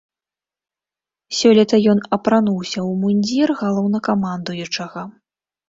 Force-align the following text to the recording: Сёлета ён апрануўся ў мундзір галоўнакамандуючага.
Сёлета 1.39 1.75
ён 1.93 1.99
апрануўся 2.17 2.75
ў 2.77 2.91
мундзір 3.03 3.47
галоўнакамандуючага. 3.63 5.01